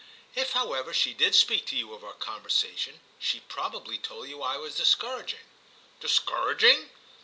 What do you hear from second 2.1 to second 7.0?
conversation she probably told you I was discouraging." "Discouraging?"